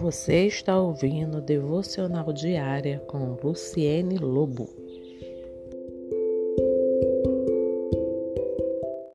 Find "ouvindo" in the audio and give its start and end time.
0.78-1.40